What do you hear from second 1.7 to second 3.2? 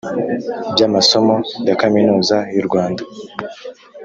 kaminuza y’u Rwanda